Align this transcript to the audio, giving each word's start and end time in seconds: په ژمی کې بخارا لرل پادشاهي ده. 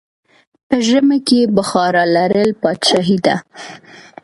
په 0.67 0.75
ژمی 0.87 1.19
کې 1.27 1.39
بخارا 1.55 2.03
لرل 2.15 2.49
پادشاهي 2.61 3.17
ده. 3.25 3.35